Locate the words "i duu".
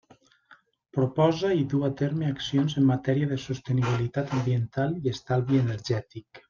1.59-1.83